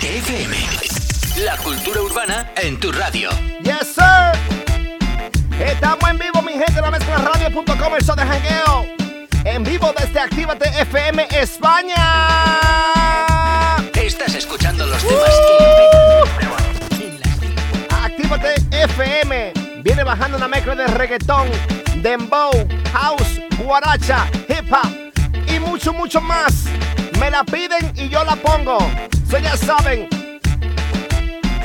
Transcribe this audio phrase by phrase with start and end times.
[0.00, 0.56] Actívate FM.
[1.44, 3.28] La cultura urbana en tu radio.
[3.62, 4.32] Yes, sir.
[5.60, 8.86] Estamos en vivo, mi gente, la mezcla radio.com, el show de jangueo.
[9.44, 11.96] En vivo desde Actívate FM España.
[13.92, 15.30] Estás escuchando los temas
[17.90, 19.52] Actívate FM.
[19.82, 21.48] Viene bajando una mezcla de reggaetón,
[21.96, 22.52] dembow,
[22.94, 25.12] house, guaracha, hip hop
[25.46, 26.70] y mucho, mucho más.
[27.20, 28.78] Me la piden y yo la pongo.
[29.30, 30.08] So ya saben.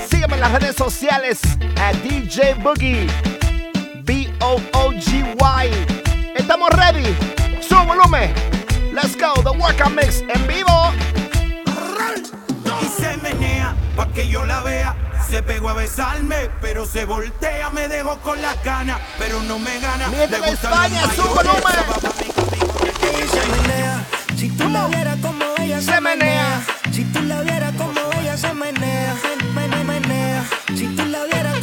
[0.09, 1.39] Sígueme en las redes sociales
[1.81, 3.07] a DJ Boogie.
[4.03, 5.71] B-O-O-G-Y.
[6.35, 7.15] Estamos ready.
[7.61, 8.33] Su volumen.
[8.93, 9.33] Let's go.
[9.43, 10.91] The Workout Mix en vivo.
[12.81, 14.93] Y se menea pa' que yo la vea.
[15.29, 17.69] Se pegó a besarme, pero se voltea.
[17.69, 20.09] Me dejó con las ganas, pero no me gana.
[20.09, 22.25] Mientras España, los su mayores, volumen.
[23.31, 24.05] se menea.
[24.35, 26.61] Si tú la vieras como ella se, Se menea.
[26.91, 29.15] Si tú la vieras como ella se menea.
[29.55, 30.43] Men- men- menea.
[30.75, 31.54] Si tú la vieras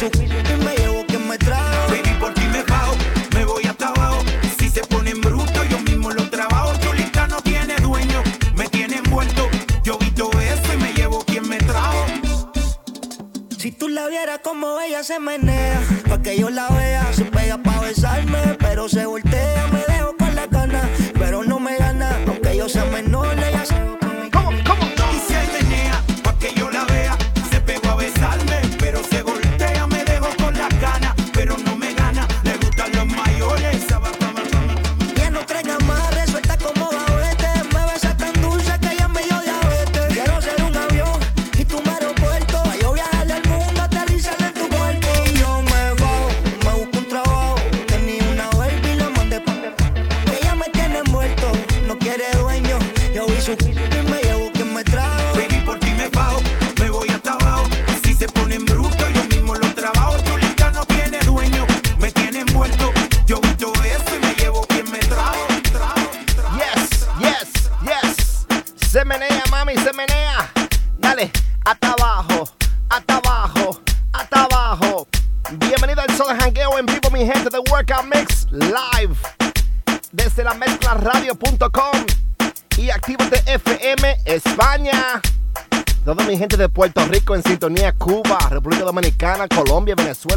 [0.00, 1.88] Su y me llevo quien me trajo.
[1.90, 2.96] Baby, por ti me bajo,
[3.34, 4.22] me voy hasta abajo.
[4.58, 6.72] Si se ponen bruto, yo mismo lo trabajo.
[6.80, 8.22] Chulita no tiene dueño,
[8.56, 9.46] me tiene envuelto.
[9.84, 12.06] Yo vi todo eso y me llevo quien me trajo.
[13.58, 17.58] Si tú la vieras como ella se menea, pa' que yo la vea, se pega
[17.58, 19.29] pa' besarme, pero se voltea,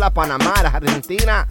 [0.04, 1.48] Venezuela, Panamá, Argentina,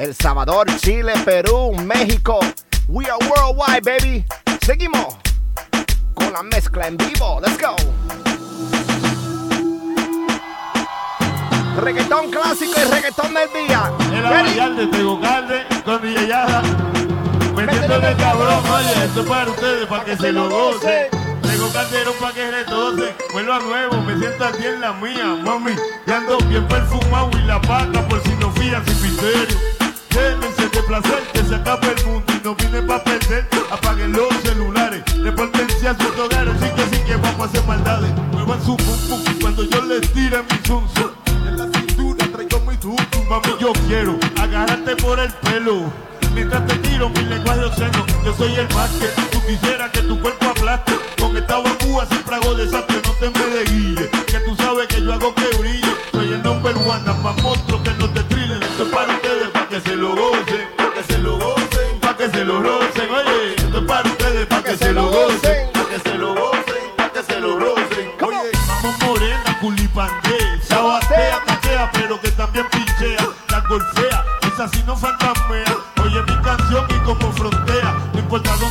[0.00, 2.40] El Salvador, Chile, Perú, México.
[2.88, 4.24] We are worldwide, baby.
[4.62, 5.16] Seguimos
[6.14, 7.40] con la mezcla en vivo.
[7.40, 7.76] Let's go.
[11.80, 13.92] Reggaetón clásico y reggaetón del día.
[14.12, 14.50] En la Ready?
[14.50, 16.62] Vallarde, Tegucalde, con Villallada.
[17.54, 21.17] Metiéndole cabrón, oye, esto es para ustedes, para que se lo gocen.
[21.48, 25.72] Tengo calderón para que retose, vuelvo a nuevo, me siento aquí en la mía, mami.
[26.06, 29.58] Y ando bien perfumado y la pata por si no fías sin misterio.
[30.10, 33.48] Llévense de placer que se acabe el mundo y no vine para perder.
[33.70, 38.10] Apaguen los celulares, repórtense a sus hogares, sí que sí que vamos a hacer maldades.
[38.32, 40.86] Muevan su pum pum cuando yo les tire mi zum
[41.46, 42.96] en la cintura traigo mi tum.
[43.26, 45.90] Mami, yo quiero agarrarte por el pelo.
[46.38, 50.20] Mientras te tiro mi lenguaje obsceno, yo soy el más que tú quisieras que tu
[50.20, 50.92] cuerpo aplaste.
[51.20, 54.08] Con esta bambúa siempre hago desastre, no te me de guille.
[54.24, 55.92] Que tú sabes que yo hago que brille.
[56.12, 58.62] Soy el number one, nada más monstruo que no te trillen.
[58.62, 62.16] Esto es para ustedes, para que se lo gocen, para que se lo gocen, para
[62.16, 63.10] que se lo rocen.
[63.10, 66.84] Oye, esto es para ustedes, para que se lo gocen, para que se lo gocen,
[66.96, 68.10] para que se lo rocen.
[68.22, 74.96] Oye, vamos morena, culipandé, sabatea, taquea, pero que también pinchea, la golfea, esa sí no
[74.96, 75.77] fantasmea.
[76.90, 78.67] Y como frontea, no importa dónde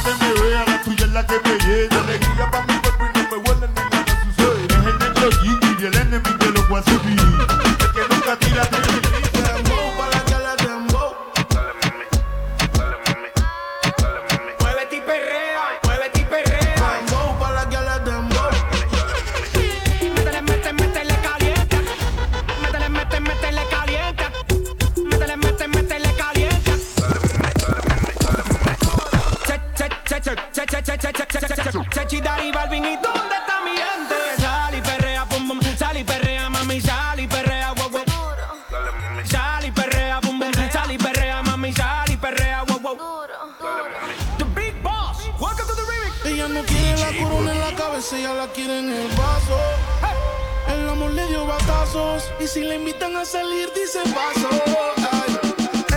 [52.39, 54.49] Y si le invitan a salir, dice paso.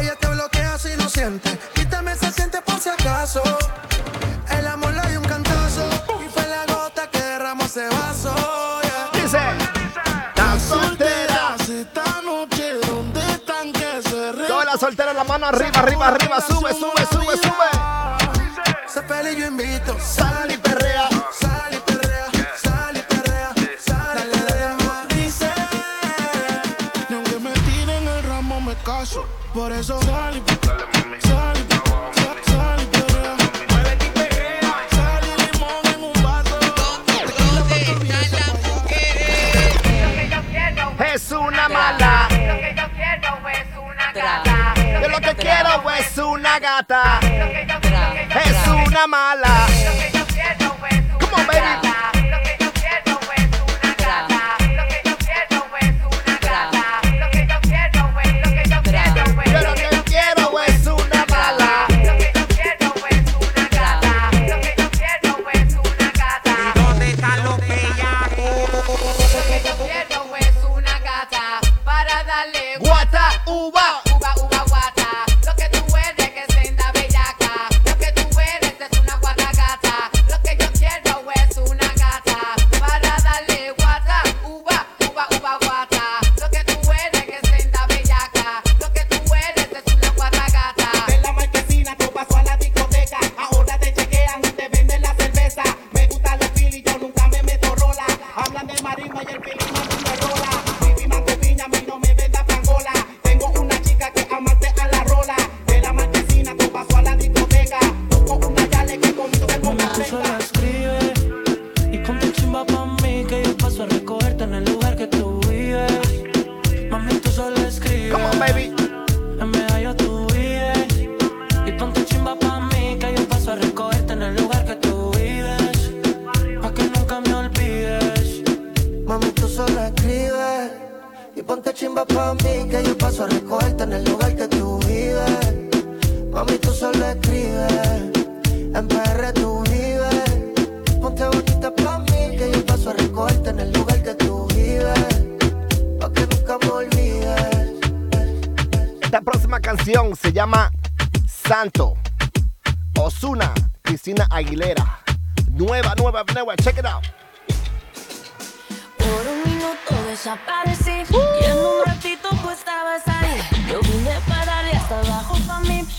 [0.01, 1.59] Ella te bloquea si no siente.
[1.75, 3.43] Quítame ese siente por si acaso.
[4.51, 5.87] El amor le dio un cantazo.
[6.25, 8.35] Y fue la gota que derramó ese vaso.
[9.13, 9.39] Dice:
[10.37, 14.33] Las solteras esta noche, ¿dónde están que se?
[14.47, 16.41] Todas las solteras, la mano arriba, arriba, arriba.
[16.41, 17.50] Sube, sube, sube, sube.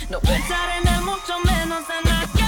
[0.10, 2.42] No pensar en él, mucho menos en aquel.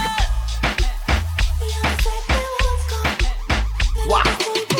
[4.07, 4.72] Wow.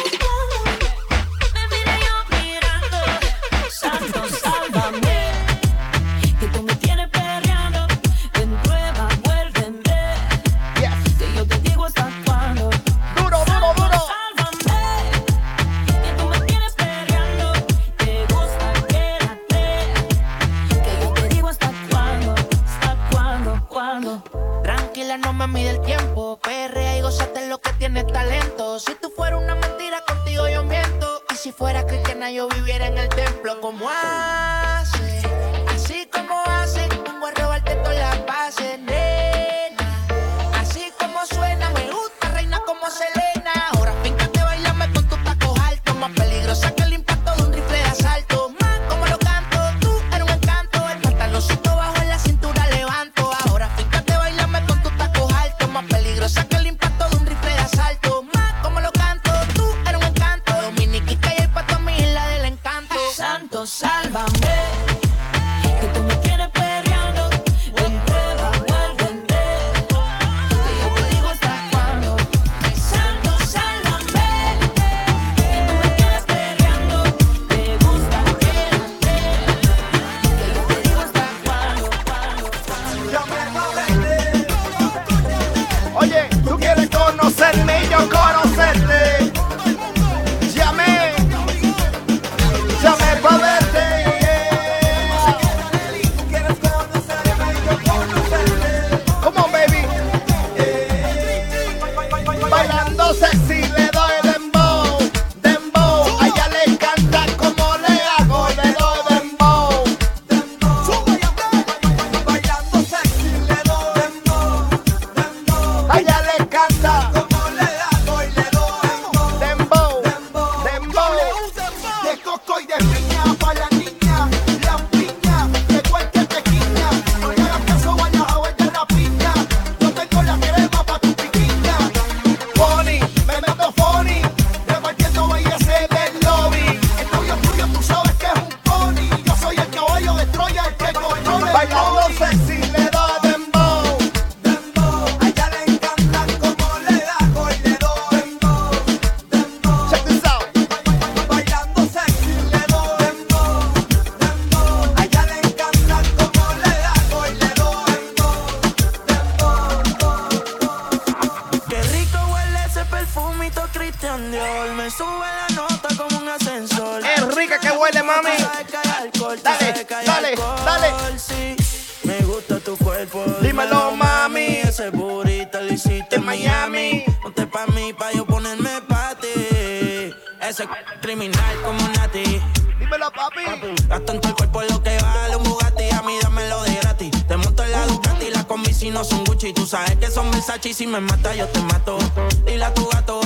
[191.83, 191.97] Mato.
[192.45, 193.21] Dile a tu gato.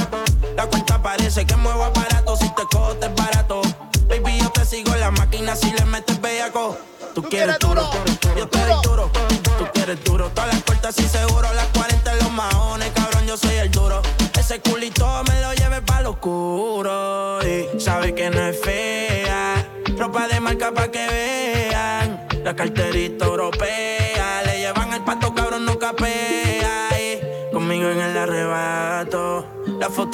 [0.55, 2.35] La cuenta parece que muevo aparato.
[2.37, 3.61] Si te cojo, te es barato.
[4.07, 5.55] Baby, yo te sigo en la máquina.
[5.55, 6.77] Si le metes bellaco.
[7.13, 7.89] Tú quieres duro.
[8.37, 9.11] Yo te doy duro.
[9.57, 10.29] Tú quieres duro.
[10.29, 11.53] Todas las puertas y seguro.
[11.53, 12.91] Las 40 en los maones.
[12.93, 14.01] Cabrón, yo soy el duro.
[14.37, 17.39] Ese culito me lo lleve pa' lo oscuro.
[17.43, 19.65] Y sabe que no es fea.
[19.97, 22.27] Ropa de marca pa' que vean.
[22.43, 23.96] La carterita europea.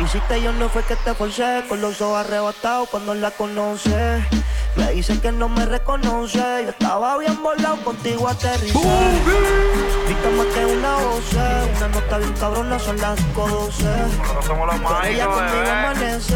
[0.00, 1.62] Tú quisiste, yo no fue que te forcé.
[1.68, 4.24] Con los ojos arrebatados cuando la conoce.
[4.74, 6.38] Me dice que no me reconoce.
[6.38, 8.78] Yo estaba bien volado, contigo aterricé.
[10.08, 11.32] Viste más que una voz.
[11.76, 13.84] Una nota bien cabrona, son las 12.
[14.48, 16.34] Pero ella conmigo amanece.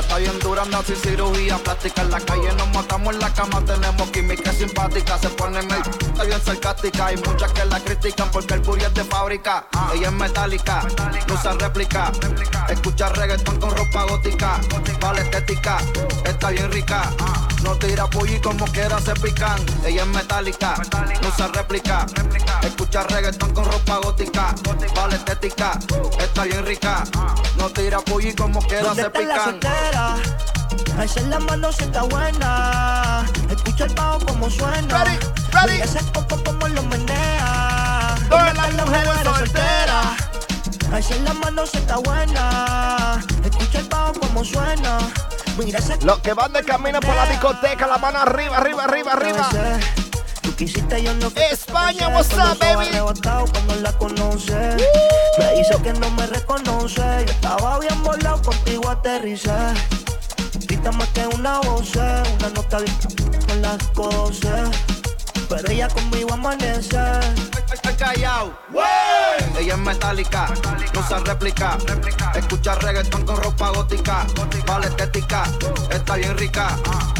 [0.00, 2.02] Está bien dura, no sin cirugía plástica.
[2.02, 5.18] En la calle nos matamos en la cama, tenemos química simpática.
[5.18, 7.06] Se pone en el está bien sarcástica.
[7.06, 9.66] Hay muchas que la critican porque el booty es de fábrica.
[9.94, 10.86] Ella es metálica,
[11.28, 12.10] no usa réplica.
[12.68, 14.60] Escucha reggaetón con ropa gótica.
[15.00, 15.78] Vale estética,
[16.24, 17.10] está bien rica.
[17.62, 19.60] No tira pollo y como quiera se pican.
[19.84, 20.74] Ella es metálica,
[21.22, 22.06] no usa réplica.
[22.92, 24.54] Escucha reggaetón con ropa gótica.
[24.94, 25.78] Vale estética,
[26.18, 27.04] está bien rica.
[27.56, 29.58] No tira pollo y como quiera ¿Dónde se pican.
[30.98, 33.24] Alza la mano si está buena.
[33.48, 35.04] Escucha el bajo como suena.
[35.04, 35.18] Ready,
[35.52, 35.80] ready.
[35.80, 38.14] Ese coco como lo menea.
[38.28, 40.06] Todas ¿Dónde las están las mujeres mujeres solteras?
[40.92, 43.24] Alza la mano si está buena.
[43.42, 44.98] Escucha el bajo como suena.
[45.56, 49.12] Mira ese Los que van de camino por la discoteca, la mano arriba, arriba, arriba,
[49.12, 49.48] arriba.
[50.52, 52.86] Tú quisiste, yo no España, what's up, baby?
[53.24, 54.76] cuando la conoce.
[55.38, 57.00] Me dice que no me reconoce.
[57.00, 59.50] Yo estaba bien volado, contigo aterricé.
[60.66, 62.96] Grita más que una voz, una nota bien
[63.48, 64.91] con las 12.
[65.56, 66.98] Pero ella conmigo amanece.
[67.72, 68.58] Está callado.
[69.58, 70.48] Ella es metálica,
[70.94, 71.76] no usa réplica.
[72.34, 74.26] Escucha reggaetón con ropa gótica.
[74.66, 75.44] Vale estética,
[75.90, 76.76] está bien rica.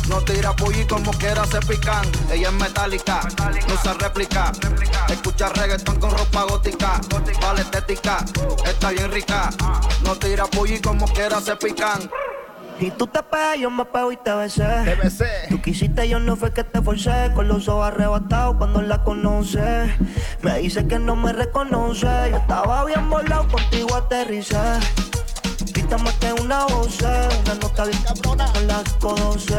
[0.09, 2.07] No tira pollo y como quiera se pican.
[2.31, 3.21] Ella es metálica,
[3.69, 4.53] no usa réplica.
[5.09, 7.01] Escucha reggaetón con ropa gótica.
[7.41, 8.25] Vale estética,
[8.65, 9.51] está bien rica.
[10.05, 12.11] No tira pollo y como quiera se pican.
[12.83, 14.67] Y tú te pegas, yo me pego y te besé.
[14.85, 15.29] Te besé.
[15.49, 17.31] Tú quisiste, yo no fue que te forcé.
[17.33, 19.95] Con los ojos arrebatados cuando la conoce.
[20.43, 22.09] Me dice que no me reconoce.
[22.31, 24.59] Yo estaba bien volado, contigo aterricé.
[25.73, 29.55] Grita más que una voz, una nota bien cabrona con las 12.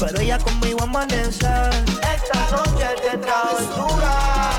[0.00, 1.46] Pero ella conmigo amanece.
[1.46, 4.50] Esta noche de travesura.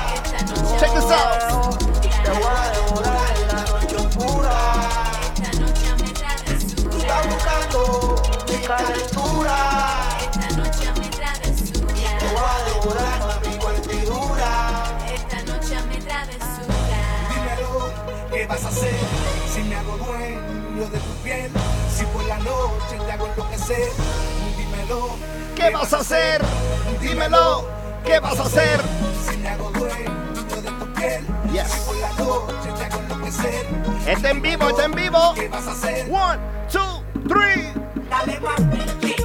[0.80, 1.87] Check this out.
[18.48, 18.94] Vas a hacer?
[19.52, 21.50] Si me hago dueño de tu piel,
[21.94, 23.88] si por la noche te hago enloquecer.
[24.56, 25.16] Dímelo,
[25.54, 26.42] ¿Qué vas a hacer?
[27.00, 27.68] Dímelo.
[28.04, 28.80] ¿Qué vas a hacer?
[29.28, 31.68] si me hago dueño de tu piel, Yes.
[31.70, 33.66] si por la noche te hago enloquecer.
[34.06, 35.34] Está en vivo, está en vivo.
[35.34, 36.10] ¿Qué vas a hacer?
[36.10, 36.38] One,
[36.70, 37.67] two, three.
[38.18, 39.17] Dale más pinche,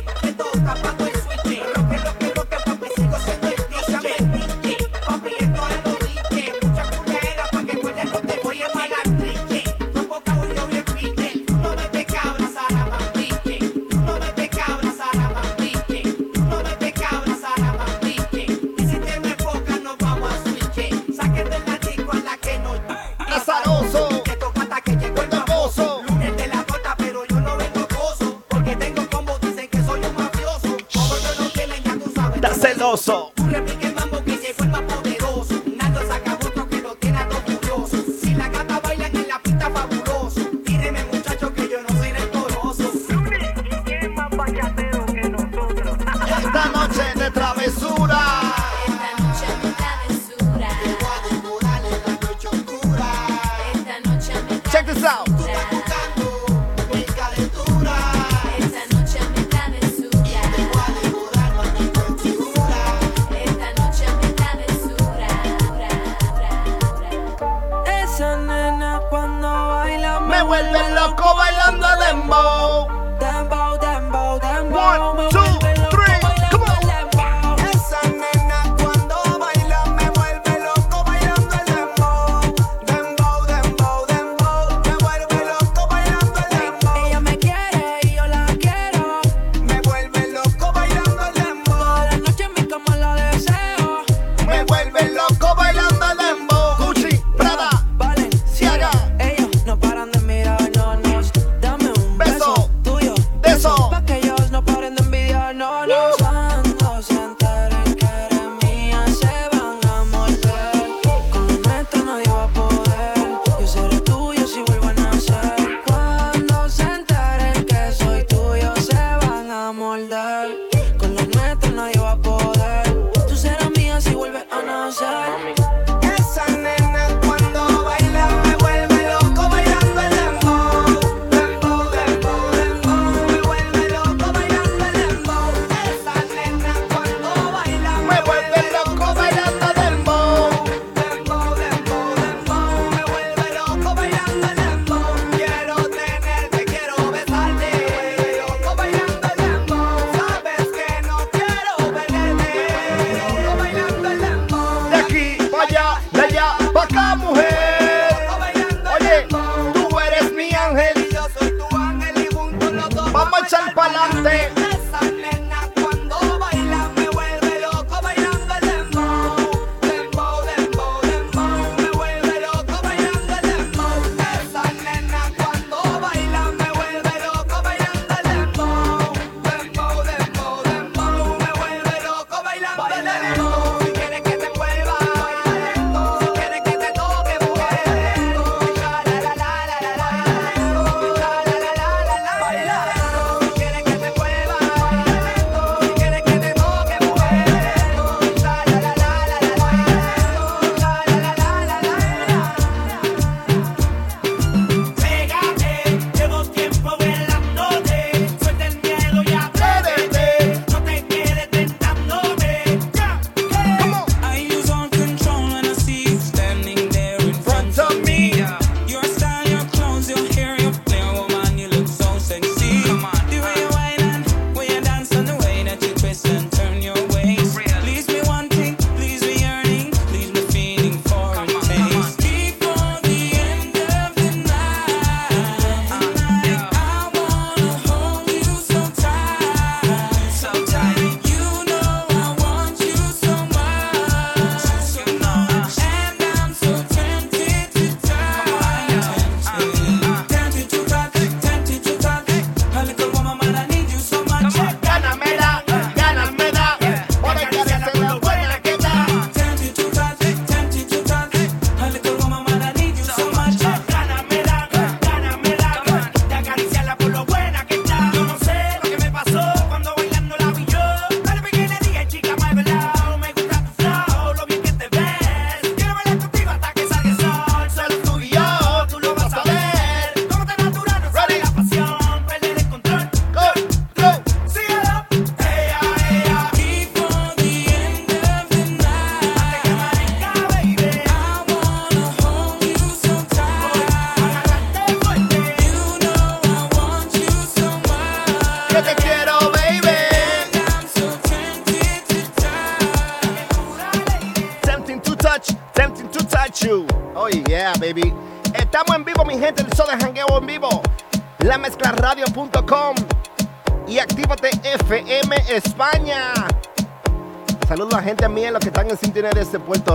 [70.45, 72.87] vuelven loco bailando dembow.
[73.19, 75.15] Dembow, dembow, dembow.
[75.17, 75.42] One, two.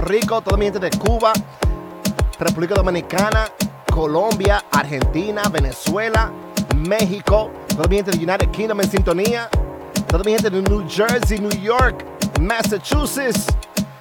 [0.09, 1.35] Rico, mi gente de Cuba,
[2.38, 3.47] República Dominicana,
[3.92, 6.33] Colombia, Argentina, Venezuela,
[6.77, 9.51] México, toda mi gente de United Kingdom en sintonía,
[10.07, 12.07] toda mi gente de New Jersey, New York,
[12.40, 13.49] Massachusetts,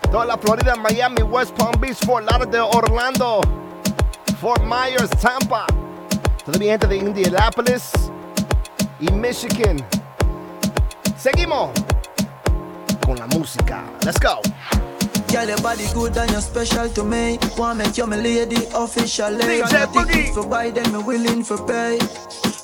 [0.09, 3.41] toda la Florida, Miami, West Palm Beach, Fort Lauderdale, Orlando,
[4.39, 5.67] Fort Myers, Tampa,
[6.45, 7.91] toda mi gente de Indianapolis
[9.01, 9.85] y Michigan.
[11.17, 11.71] Seguimos
[13.05, 13.83] con la música.
[14.05, 14.39] Let's go.
[15.31, 17.37] Girl, your body good and you're special to me.
[17.57, 19.43] Wanna make you my lady officially.
[19.43, 20.33] DJ Boogie.
[20.33, 21.99] For buy them, me willing for pay.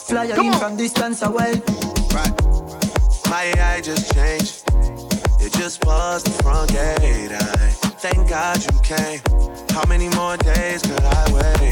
[0.08, 0.60] Fly you in on.
[0.60, 1.62] from distance away.
[2.14, 2.34] Right.
[3.30, 4.64] My eye just changed.
[5.42, 7.32] It just passed the front gate.
[7.32, 7.68] I
[8.04, 9.20] thank God you came.
[9.76, 11.63] How many more days could I wait?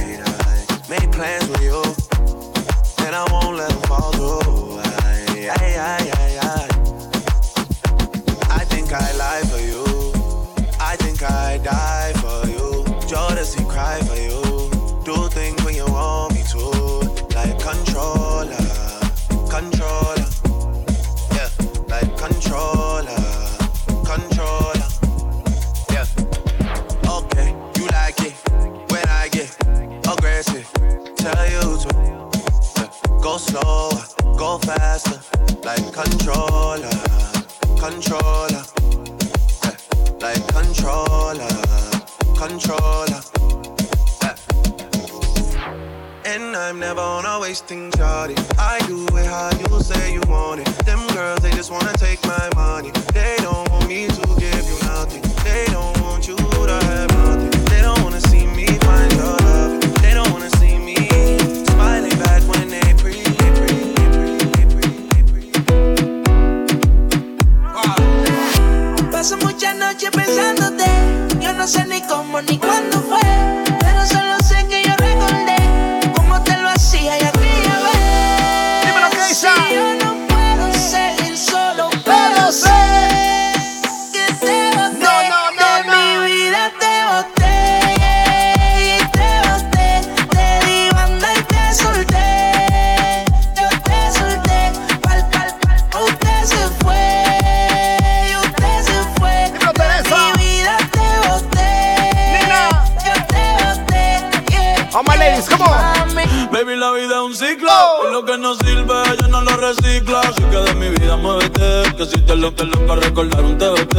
[108.12, 110.20] Lo que no sirve, yo no lo reciclo.
[110.20, 111.96] Así que de mi vida muévete.
[111.96, 113.96] Que si te lo que loco recordar un TBT.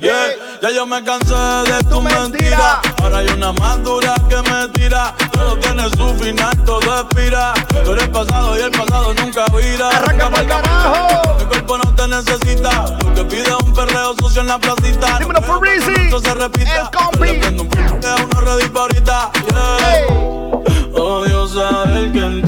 [0.00, 2.82] Yeah, ya yo me cansé de tu mentira.
[3.02, 5.14] Ahora hay una más dura que me tira.
[5.32, 7.54] Todo tiene su final, todo expira.
[7.84, 9.88] Tú eres pasado y el pasado nunca vira.
[9.88, 11.36] Arranca pa'l carajo.
[11.38, 12.96] Mi cuerpo no te necesita.
[13.02, 15.18] Lo que pide un perreo sucio en la placita.
[15.18, 16.80] Dímelo, No quiero que esto se repita.
[16.82, 17.28] El compi.
[17.28, 19.30] Le prendo un ready pa' ahorita.
[19.48, 20.34] Yeah.
[20.96, 22.43] Odio saber que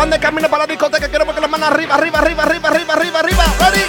[0.00, 2.68] Los van de camino para la discoteca, queremos que las manos arriba, arriba, arriba, arriba,
[2.70, 3.44] arriba, arriba, arriba.
[3.60, 3.84] Ready?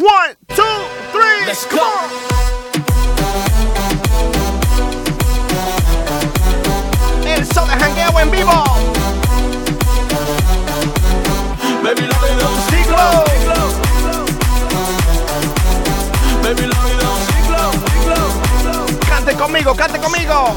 [0.00, 0.62] One, two,
[1.10, 1.44] three.
[1.44, 1.86] Let's come go.
[1.86, 2.06] on.
[7.26, 8.64] El show de jangueo en vivo.
[11.82, 13.24] Baby, la vida es un Ciclo.
[16.44, 19.00] Baby, la es un ciclo, ciclo.
[19.08, 20.54] Cante conmigo, cante conmigo.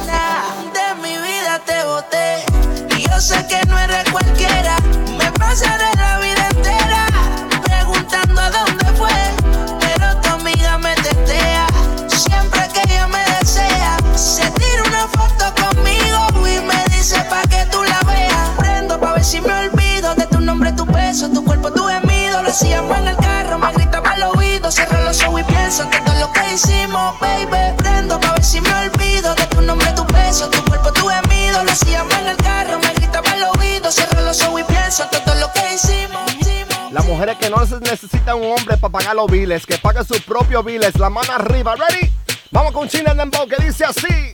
[0.71, 2.45] De mi vida te boté.
[2.95, 4.82] Y yo sé que no eres cualquiera.
[5.53, 5.92] Me pasaré la
[37.65, 41.31] se necesitan un hombre para pagar los biles, que paguen sus propios biles, la mano
[41.33, 42.11] arriba, ready?
[42.51, 44.33] Vamos con China Dembow que dice así.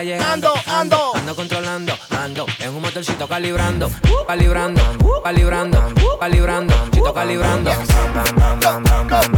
[0.00, 0.18] Calle.
[0.18, 1.12] Ando, ando.
[1.14, 3.90] Ando controlando, ando en un motorcito calibrando,
[4.26, 4.80] calibrando,
[5.22, 5.78] calibrando,
[6.18, 7.70] calibrando, chito calibrando.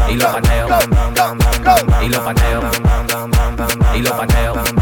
[0.08, 0.68] Y lo pateo,
[2.02, 2.60] y lo pateo,
[3.94, 4.81] y lo pateo.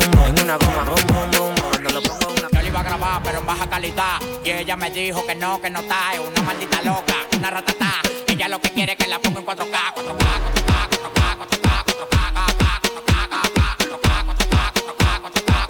[0.00, 1.54] en una goma, boom, boom, boom.
[1.82, 2.34] No lo pongo.
[2.34, 4.20] Yo lo iba a grabar, pero en baja calidad.
[4.44, 6.14] Y ella me dijo que no, que no está.
[6.14, 8.00] Es una maldita loca, una ratata.
[8.26, 11.84] Ella lo que quiere es que la ponga en 4K, 4K, 4K, 4K,
[13.82, 14.12] 4K,
[15.22, 15.62] 4K.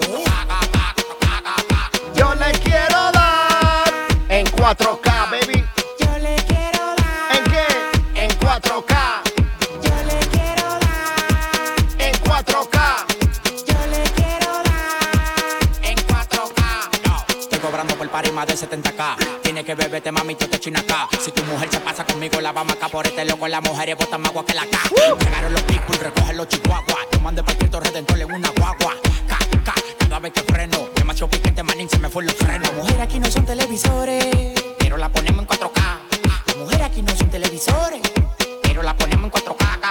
[2.14, 3.92] Yo le quiero dar
[4.28, 5.01] en 4K.
[18.56, 19.40] 70k.
[19.42, 21.08] Tiene que beberte, mami, tú te acá.
[21.20, 23.48] Si tu mujer se pasa conmigo, la vamos acá por este loco.
[23.48, 24.78] La mujer es bota más agua que la K.
[25.18, 27.10] Llegaron los people, recogen los chihuahuas.
[27.10, 28.96] Tomando el partido redentor en una guagua.
[29.98, 30.78] Cada vez que freno.
[30.78, 32.72] me Demasiado piquete, manín, se me fue los frenos.
[32.74, 35.82] Mujer aquí no son televisores, pero la ponemos en 4K.
[36.46, 38.00] Las mujeres aquí no son televisores,
[38.62, 39.82] pero la ponemos en 4K.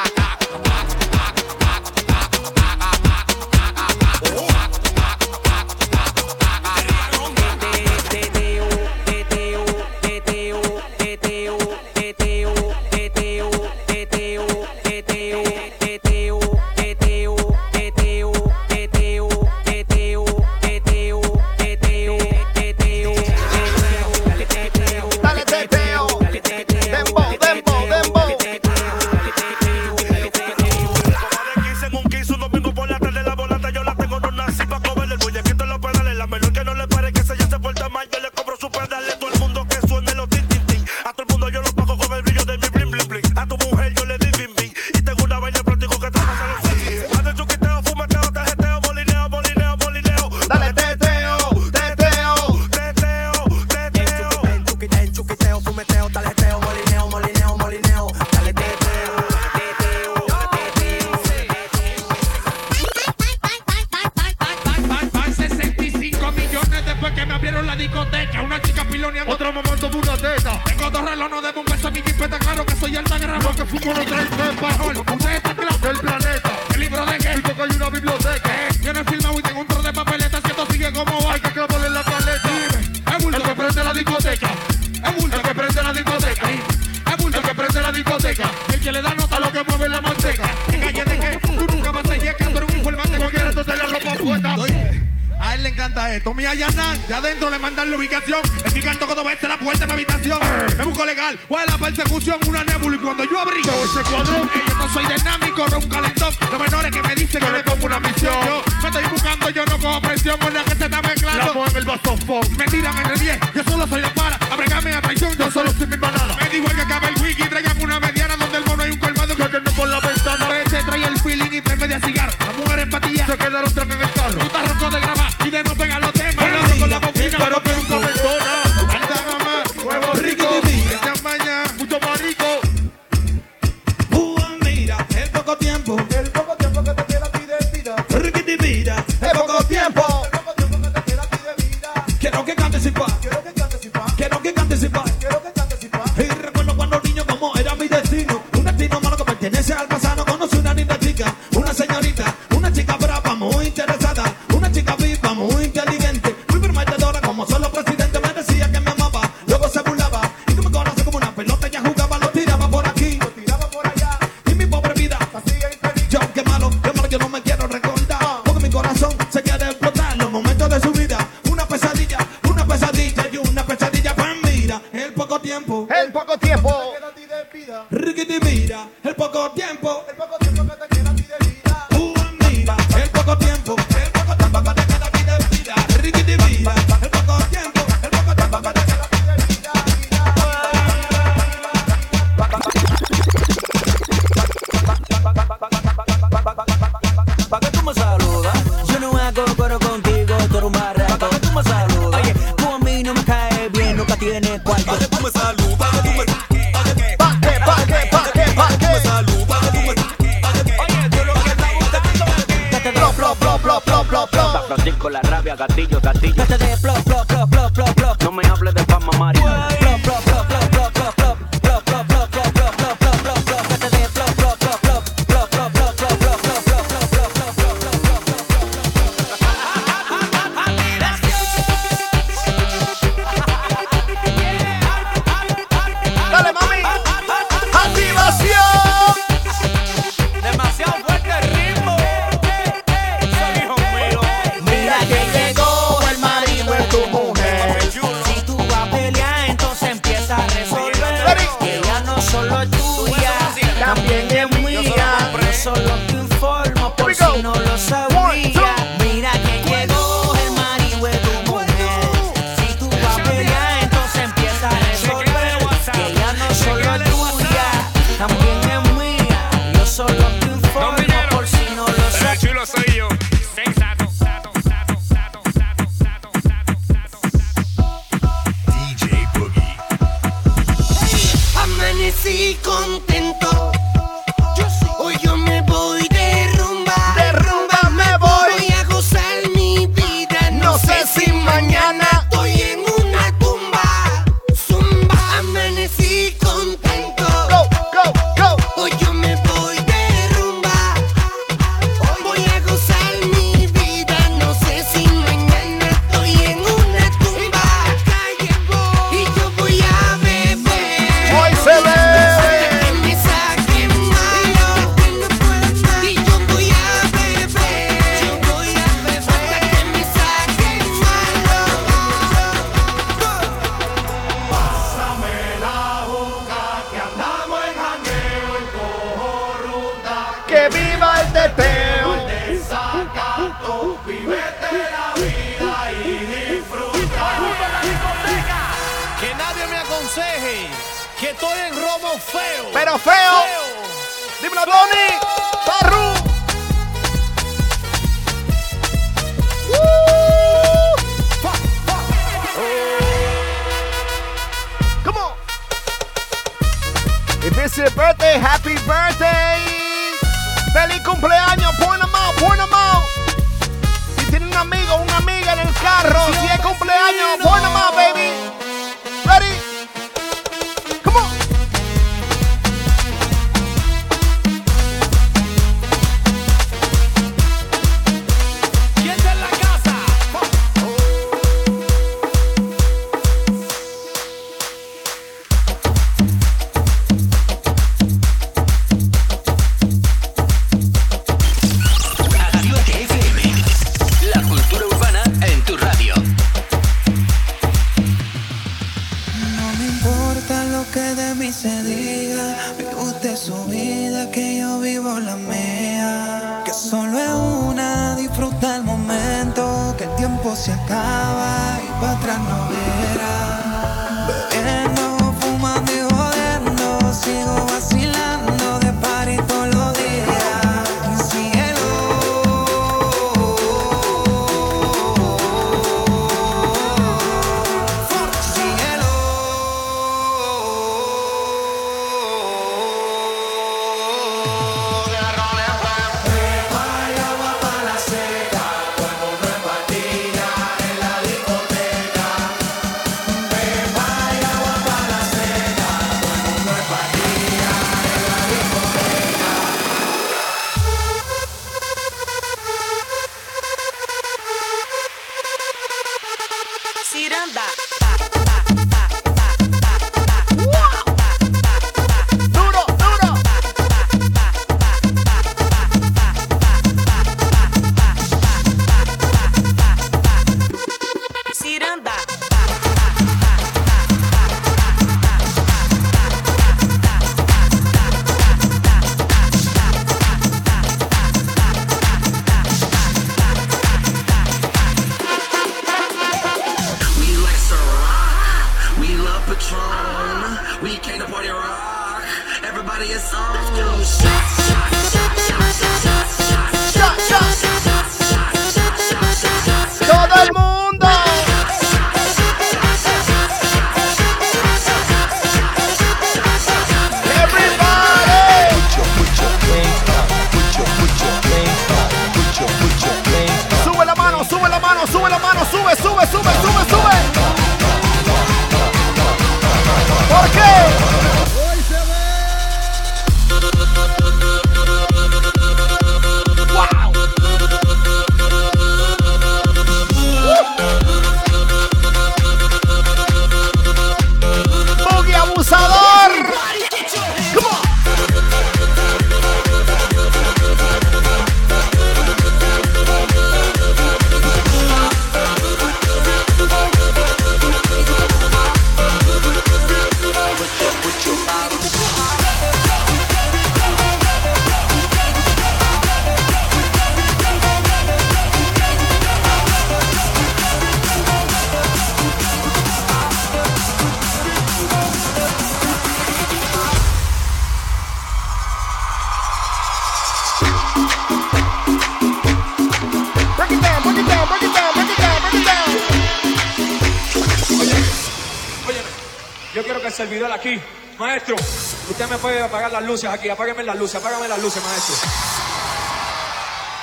[582.21, 585.15] usted me puede apagar las luces aquí, apágueme las luces, apágame las luces, maestro.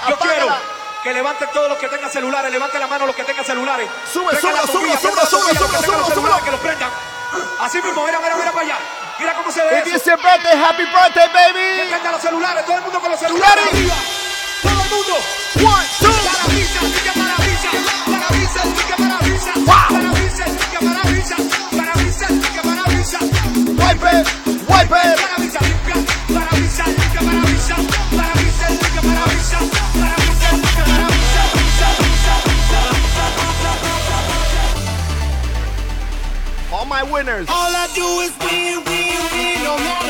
[0.08, 0.46] Yo quiero
[1.02, 3.90] que levanten todos los que tengan celulares, levanten la mano los que tengan celulares.
[4.12, 6.44] Sube, sube, sube, sube, sube, sube, sube, sube.
[6.44, 6.90] Que los prendan.
[7.58, 8.78] Así mismo, mira, mira, mira para allá.
[9.18, 9.82] Mira cómo se ve.
[9.84, 11.88] Y dice birthday, happy birthday, baby.
[11.88, 13.94] Que tengan los celulares, todo el mundo con los celulares arriba.
[14.62, 15.14] Todo el mundo.
[15.66, 16.14] One, two.
[16.30, 17.70] Maravilla, que maravilla,
[18.06, 21.36] maravilla, que maravilla, maravilla, que maravilla,
[21.72, 23.18] maravilla, que maravilla.
[23.84, 24.47] Wipe it.
[36.70, 37.48] All my winners.
[37.48, 39.64] All I do is win, win, win.
[39.64, 40.07] No matter.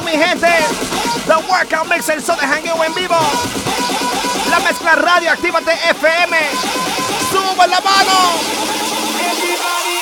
[0.00, 0.48] mi gente.
[1.26, 3.16] The Workout Mix, el show de Hangueo en vivo.
[4.50, 6.36] La mezcla radio, actívate FM.
[7.30, 8.38] Sube la mano.
[9.20, 9.98] Everybody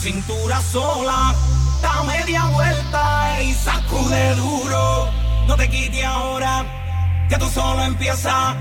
[0.00, 1.34] cintura sola,
[1.82, 5.10] da media vuelta y sacude duro.
[5.46, 6.64] No te quite ahora,
[7.28, 8.54] que tú solo empieza.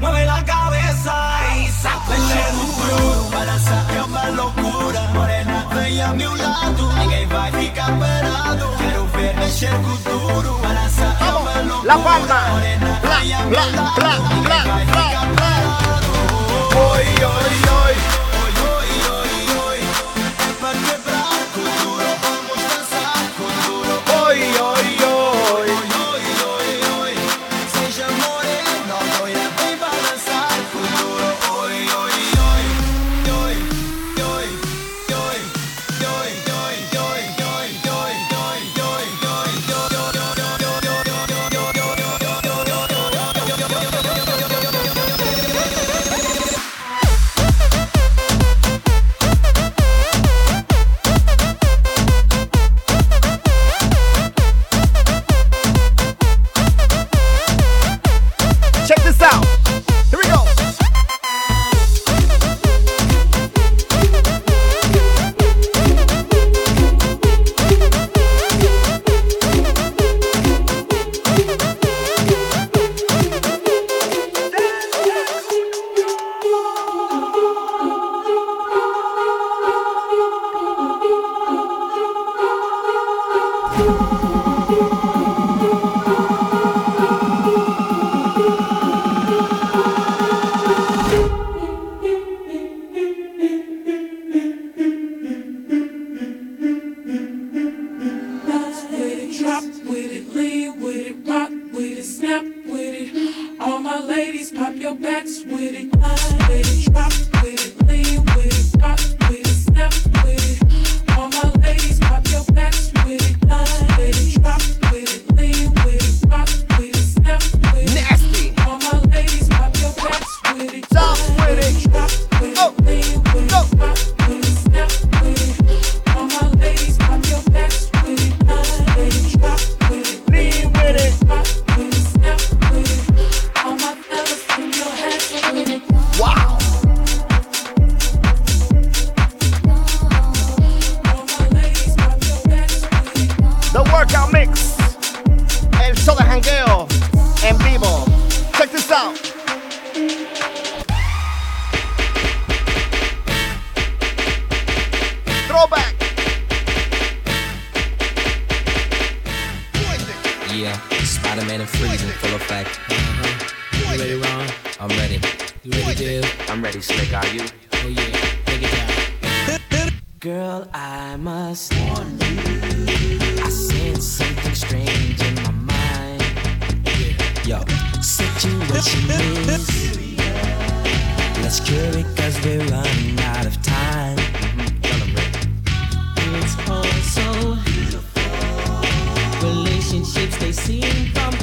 [0.00, 1.14] Mueve la cabeza
[1.58, 3.30] y sacude duro.
[3.30, 7.02] Para sacar más locura, morena, ven a mi lado.
[7.02, 10.58] En el baile camperado, quiero ver el futuro.
[10.60, 12.48] Para sacar más locura, la palma.
[12.50, 14.30] morena, ven a mi lado.
[14.32, 16.12] En el baile camperado,
[16.74, 17.50] hoy, hoy.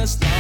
[0.07, 0.36] last.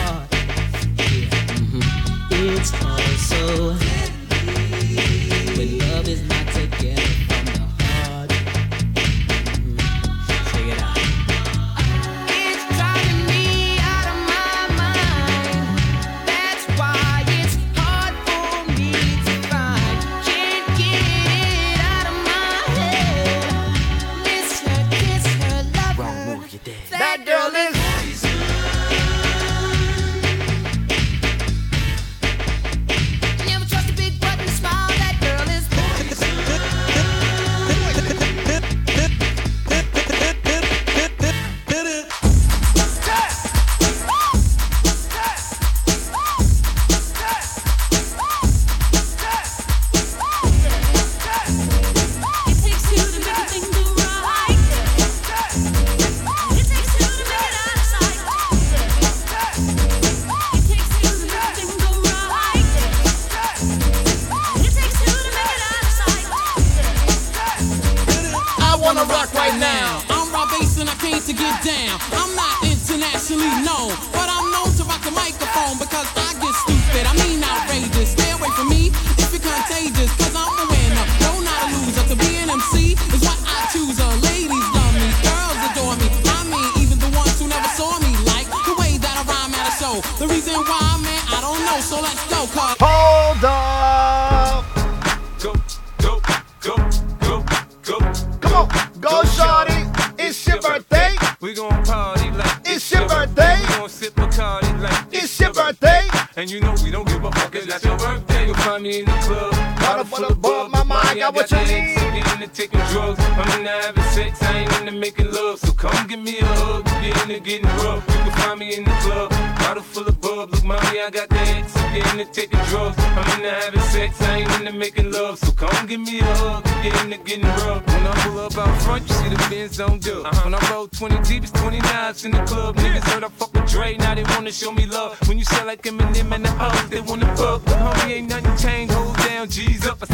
[111.27, 111.95] I got what you need.
[111.95, 113.19] Get into taking drugs.
[113.19, 115.59] I'm into having sex, I ain't into making love.
[115.59, 116.85] So come give me a hug.
[116.85, 118.07] Get into getting rough.
[118.07, 119.29] You can find me in the club.
[119.59, 120.51] Bottle full of bug.
[120.51, 121.73] Look, mommy, I got the X.
[121.73, 122.95] Get into taking drugs.
[122.97, 125.37] I'm into having sex, I ain't into making love.
[125.37, 126.63] So come give me a hug.
[126.81, 127.85] Get into getting rough.
[127.87, 130.33] When I pull up out front, you see the Benz on dub.
[130.45, 132.77] When I roll 20 deep, it's 29s in the club.
[132.77, 135.17] Niggas heard I fuck with Dre, now they wanna show me love.
[135.27, 137.65] When you sell like Eminem and the O's, they wanna fuck.
[137.65, 138.93] But homie, ain't nothing changed.
[138.93, 139.97] Hold down, G's up.
[140.01, 140.05] I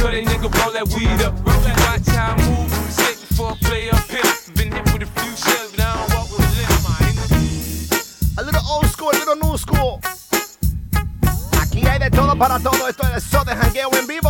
[0.00, 1.34] cut, they nigga roll that weed up.
[1.46, 2.72] Roll that watch how I move.
[2.96, 4.00] Shake before I play up.
[4.56, 6.80] Been hit with a few shells, but I don't walk with a limp.
[8.38, 10.00] A little old school, a little new school.
[11.60, 12.88] Aquí hay de todo para todo.
[12.88, 14.29] Esto es el show de jangueo en vivo.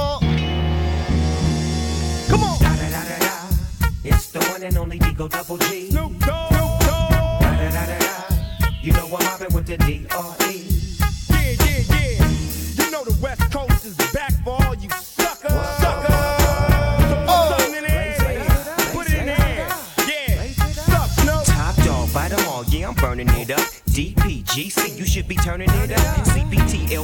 [25.21, 26.30] Should be turning it up.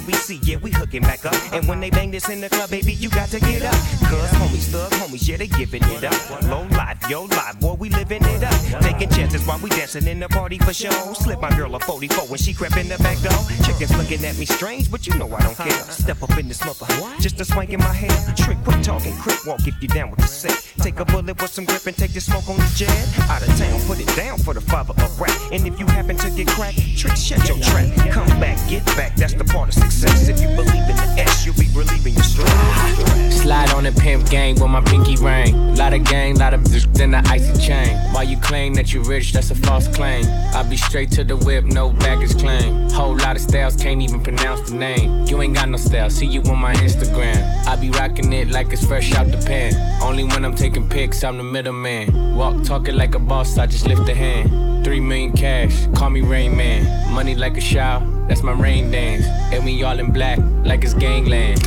[0.07, 1.35] LBC, yeah, we hooking back up.
[1.53, 3.75] And when they bang this in the club, baby, you got to get up.
[4.07, 6.43] Cuz homies, thug homies, yeah, they giving it up.
[6.45, 8.83] Low life, yo life, boy, we living it up.
[8.83, 11.13] Taking chances while we dancing in the party for show.
[11.15, 13.39] Slip my girl a 44 when she crept in the back door.
[13.65, 15.83] Chickens looking at me strange, but you know I don't care.
[15.91, 16.87] Step up in this mother,
[17.19, 18.17] just a swank in my hair.
[18.37, 20.55] Trick, quit talking, quick walk if you down with the set.
[20.79, 22.95] Take a bullet with some grip and take the smoke on the jet.
[23.29, 25.37] Out of town, put it down for the father of rap.
[25.51, 27.91] And if you happen to get cracked, trick, shut your trap.
[28.13, 29.96] Come back, get back, that's the part of success.
[30.05, 33.43] If you believe in the S, you'll be relieving your stress.
[33.43, 35.75] Slide on the pimp gang with my pinky ring.
[35.77, 37.97] Lot of gang, lot of then the icy chain.
[38.13, 40.27] Why you claim that you rich, that's a false claim.
[40.55, 42.91] I be straight to the whip, no baggage claim.
[42.91, 45.27] Whole lot of styles, can't even pronounce the name.
[45.27, 47.67] You ain't got no style, see you on my Instagram.
[47.67, 49.75] I be rocking it like it's fresh out the pan.
[50.03, 52.37] Only when I'm taking pics, I'm the middleman.
[52.37, 54.85] Walk talking like a boss, I just lift a hand.
[54.85, 57.13] Three million cash, call me Rain Man.
[57.15, 59.27] Money like a shower, that's my rain dance.
[59.53, 61.63] And we all in black, like it's gangland.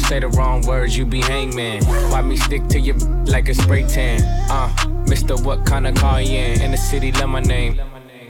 [0.00, 1.84] Say the wrong words, you be hangman.
[1.84, 2.94] Why me stick to you
[3.24, 4.20] like a spray tan?
[4.50, 4.70] Uh,
[5.08, 6.60] Mister, what kind of car you in?
[6.60, 7.80] In the city, love my name.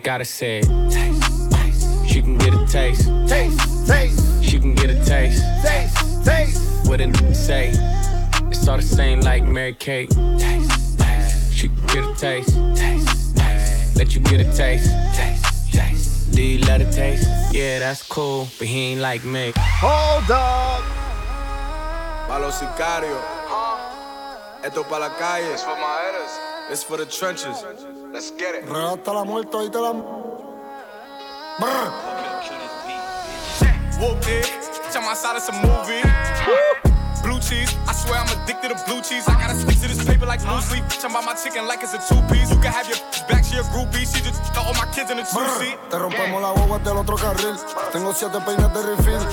[0.02, 0.66] Gotta say it.
[0.90, 2.06] Taste, taste.
[2.08, 3.08] She can get a taste.
[3.26, 4.44] Taste, taste.
[4.44, 5.42] She can get a taste.
[5.62, 6.88] Taste, taste.
[6.88, 7.72] What did it say?
[8.50, 10.10] It's all the same like Mary Kate.
[10.10, 11.52] Taste, taste.
[11.52, 12.54] She can get a taste.
[12.76, 13.96] Taste, taste.
[13.96, 14.90] Let you get a taste.
[15.16, 16.13] Taste, taste.
[16.34, 17.28] Do you let it taste?
[17.52, 19.52] Yeah, that's cool, but he ain't like me.
[19.56, 20.82] Hold up.
[22.26, 23.22] Pa' los sicarios.
[24.64, 25.52] Esto pa' la calle.
[25.52, 26.32] It's for my haters.
[26.70, 27.64] It's for the trenches.
[28.12, 28.64] Let's get it.
[28.64, 29.92] Real hasta la muerte, ahí te la.
[31.60, 31.92] Brr.
[34.00, 34.50] Whoop it.
[34.94, 36.93] Bitch, I'm outside of some movie.
[37.44, 39.28] Cheese, I swear I'm addicted to blue cheese.
[39.28, 40.84] I gotta stick to this paper like blue sleep.
[40.88, 42.48] Bitch, I'm my chicken like it's a two piece.
[42.48, 42.96] You can have your
[43.28, 44.08] back, she a groupie.
[44.08, 45.76] She just throw all my kids in the two seat.
[45.90, 47.56] Te rompemos la boba del otro carril.
[47.92, 49.24] Tengo siete peines de refill.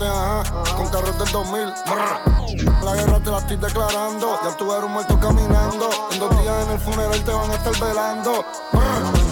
[0.00, 0.44] Ajá,
[0.76, 1.72] con carros del 2000.
[1.88, 2.84] Brr.
[2.84, 4.38] La guerra te la estoy declarando.
[4.44, 5.88] Ya tú eres un muerto caminando.
[6.12, 8.44] En dos días en el funeral te van a estar velando.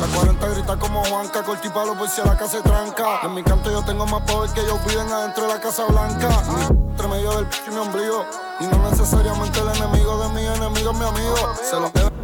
[0.01, 3.21] La 40 grita como Juanca, corti palo por si a la casa se tranca.
[3.23, 6.29] En mi canto yo tengo más poder que ellos piden adentro de la Casa Blanca.
[6.29, 8.25] Mi entre medio del p y mi ombligo.
[8.61, 11.37] Y no necesariamente el enemigo de mi enemigo es mi amigo.
[11.63, 12.16] Se lo debe,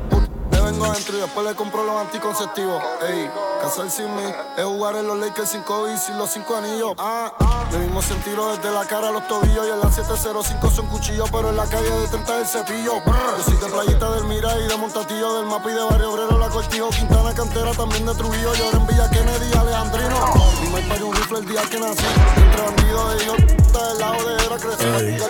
[0.85, 2.83] adentro y después le compro los anticonceptivos.
[3.09, 3.31] Ey,
[3.61, 4.25] casar sin mí
[4.57, 6.95] es jugar en los Lakers sin COVID y sin los cinco anillos.
[6.99, 7.33] Ah,
[7.73, 9.67] le mismo sentido desde la cara a los tobillos.
[9.67, 13.01] Y en la 705 son cuchillos, pero en la calle de 30 el cepillo.
[13.05, 13.37] Brr.
[13.39, 16.39] Yo soy de playita del Mira y de Montatillo, del mapa y de Barrio Obrero,
[16.39, 18.55] la Cortijo, Quintana, Cantera, también de Trujillo.
[18.55, 20.35] Yo en Villa Kennedy, Alejandrino.
[20.63, 22.05] Mi me parió un rifle el día que nací.
[22.37, 25.05] Entre bandidos de ellos, del lado de era crecer.
[25.05, 25.23] Ey, ey,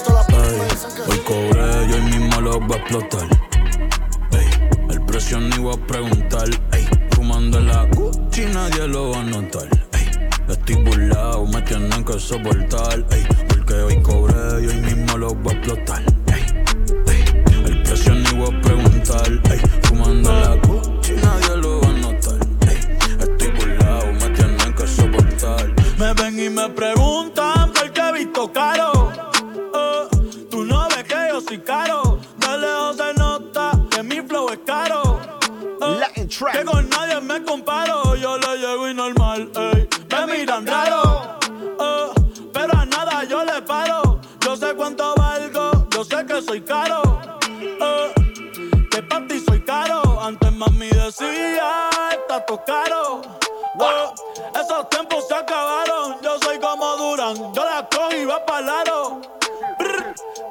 [1.08, 3.51] hoy cobré y hoy mismo lo voy a explotar
[5.12, 6.48] precio ni voy a preguntar.
[6.72, 9.68] Ey, fumando en la Gucci nadie lo va a notar.
[9.92, 10.08] Ey,
[10.48, 13.04] estoy burlado, me tienen que soportar.
[13.10, 16.02] Ey, porque hoy cobré y hoy mismo lo va a explotar.
[17.66, 19.30] el precio ni voy a preguntar.
[19.52, 22.38] Ey, fumando en la Gucci nadie lo va a notar.
[22.70, 22.80] Ey,
[23.20, 25.74] estoy burlado, me tienen que soportar.
[25.98, 29.01] Me ven y me preguntan por qué he visto caro.
[44.52, 47.00] Yo sé cuánto valgo, yo sé que soy caro.
[47.62, 48.14] Eh,
[48.90, 50.20] que para ti soy caro.
[50.20, 53.22] Antes mami decía, está todo caro.
[53.80, 56.18] Eh, esos tiempos se acabaron.
[56.20, 58.84] Yo soy como Duran, yo la cojo y va para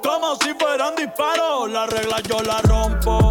[0.02, 1.70] Como si fueran disparos.
[1.70, 3.31] La regla yo la rompo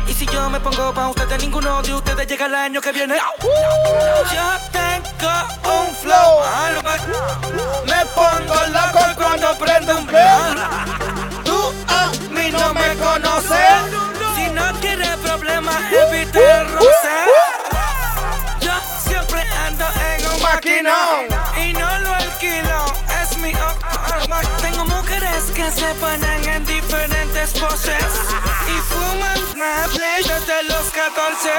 [0.11, 3.15] Y si yo me pongo pa' ustedes, ninguno de ustedes llega el año que viene.
[3.15, 5.33] Yo tengo
[5.63, 6.41] un flow.
[7.85, 10.07] Me pongo loco cuando prendo un
[11.45, 13.71] Tú a mí no me conoces.
[14.35, 17.17] Si no quieres problemas, evite el roce.
[18.59, 18.73] Yo
[19.07, 22.85] siempre ando en un maquinón y no lo alquilo.
[23.21, 24.41] Es mi arma.
[24.59, 28.03] Tengo mujeres que se ponen en diferentes poses
[28.67, 31.51] y fuman Snapple desde los 14.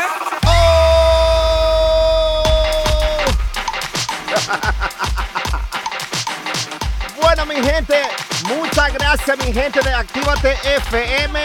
[7.20, 8.02] Bueno, mi gente,
[8.44, 11.40] muchas gracias, mi gente de Actívate FM.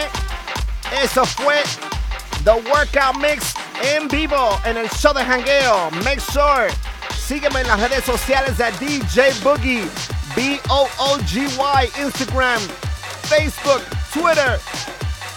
[1.02, 1.62] Eso fue
[2.44, 5.90] The Workout Mix en vivo en el show de jangueo.
[6.02, 6.68] Make sure,
[7.26, 9.88] sígueme en las redes sociales de DJ Boogie,
[10.34, 12.60] B-O-O-G-Y, Instagram,
[13.28, 13.82] Facebook,
[14.12, 14.60] Twitter,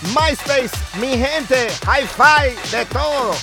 [0.02, 3.36] MySpace, mi gente, Hi-Fi, de todo.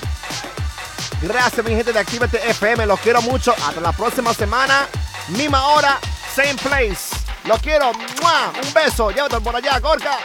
[1.22, 2.86] Gracias, mi gente de Actívate FM.
[2.86, 3.52] Los quiero mucho.
[3.66, 4.86] Hasta la próxima semana.
[5.28, 5.98] Misma hora,
[6.34, 7.16] same place.
[7.44, 7.90] Los quiero.
[7.90, 9.10] Un beso.
[9.10, 10.18] Llévate por allá, Gorka.